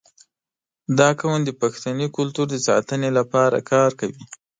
[0.99, 4.23] •دا قوم د پښتني کلتور د ساتنې لپاره کار کوي.